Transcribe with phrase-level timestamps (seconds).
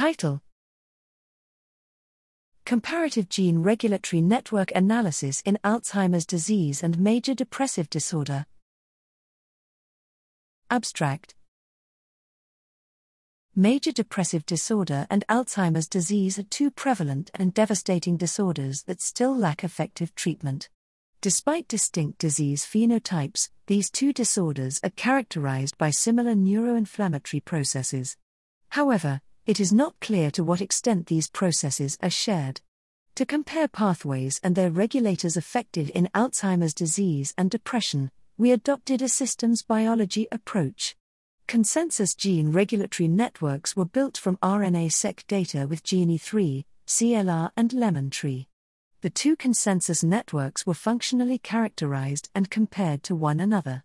[0.00, 0.40] Title
[2.64, 8.46] Comparative Gene Regulatory Network Analysis in Alzheimer's Disease and Major Depressive Disorder.
[10.70, 11.34] Abstract
[13.54, 19.62] Major depressive disorder and Alzheimer's disease are two prevalent and devastating disorders that still lack
[19.62, 20.70] effective treatment.
[21.20, 28.16] Despite distinct disease phenotypes, these two disorders are characterized by similar neuroinflammatory processes.
[28.70, 29.20] However,
[29.50, 32.60] it is not clear to what extent these processes are shared.
[33.16, 39.08] To compare pathways and their regulators affected in Alzheimer's disease and depression, we adopted a
[39.08, 40.94] systems biology approach.
[41.48, 48.46] Consensus gene regulatory networks were built from RNA-seq data with GENIE3, CLR, and Lemon Tree.
[49.00, 53.82] The two consensus networks were functionally characterized and compared to one another.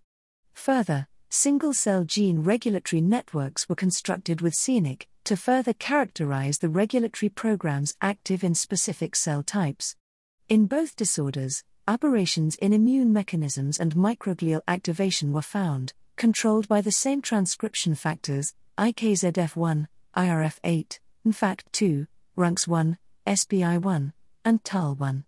[0.53, 7.29] Further, single cell gene regulatory networks were constructed with scenic to further characterize the regulatory
[7.29, 9.95] programs active in specific cell types.
[10.47, 16.91] In both disorders, aberrations in immune mechanisms and microglial activation were found, controlled by the
[16.91, 25.23] same transcription factors IKZF1, IRF8, NFATC2, RUNX1, SPI1, and TAL1.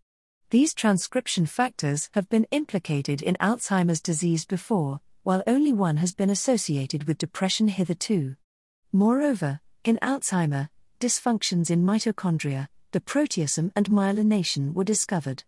[0.49, 6.29] These transcription factors have been implicated in Alzheimer's disease before, while only one has been
[6.29, 8.35] associated with depression hitherto.
[8.93, 10.67] Moreover, in Alzheimer,
[10.99, 15.45] dysfunctions in mitochondria, the proteasome, and myelination were discovered.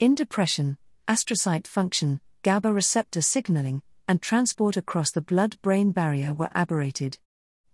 [0.00, 6.50] In depression, astrocyte function, GABA receptor signaling, and transport across the blood brain barrier were
[6.52, 7.18] aberrated.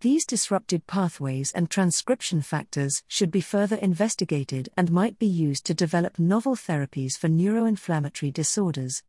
[0.01, 5.75] These disrupted pathways and transcription factors should be further investigated and might be used to
[5.75, 9.03] develop novel therapies for neuroinflammatory disorders.